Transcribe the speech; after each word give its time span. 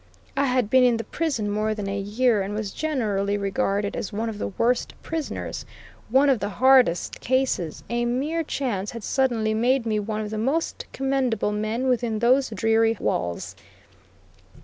I 0.35 0.45
had 0.45 0.67
been 0.67 0.83
in 0.83 0.97
the 0.97 1.03
prison 1.03 1.51
more 1.51 1.75
than 1.75 1.87
a 1.87 1.99
year, 1.99 2.41
and 2.41 2.55
was 2.55 2.71
generally 2.71 3.37
regarded 3.37 3.95
as 3.95 4.11
one 4.11 4.29
of 4.29 4.39
the 4.39 4.47
worst 4.47 4.95
prisoners, 5.03 5.63
one 6.09 6.27
of 6.27 6.39
the 6.39 6.49
"hardest 6.49 7.19
cases;" 7.21 7.83
a 7.87 8.05
mere 8.05 8.41
chance 8.41 8.89
had 8.89 9.03
suddenly 9.03 9.53
made 9.53 9.85
me 9.85 9.99
one 9.99 10.21
of 10.21 10.31
the 10.31 10.39
most 10.39 10.87
commendable 10.91 11.51
men 11.51 11.87
within 11.87 12.17
those 12.17 12.49
dreary 12.49 12.97
walls. 12.99 13.55